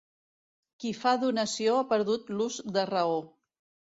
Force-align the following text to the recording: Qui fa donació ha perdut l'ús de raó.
Qui 0.83 0.93
fa 0.99 1.11
donació 1.23 1.75
ha 1.81 1.83
perdut 1.91 2.31
l'ús 2.39 2.57
de 2.79 2.87
raó. 2.93 3.21